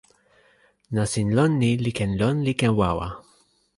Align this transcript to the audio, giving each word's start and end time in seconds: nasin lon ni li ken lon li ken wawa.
nasin 0.93 1.29
lon 1.37 1.53
ni 1.61 1.71
li 1.83 1.91
ken 1.97 2.11
lon 2.19 2.37
li 2.45 2.53
ken 2.59 2.73
wawa. 2.79 3.07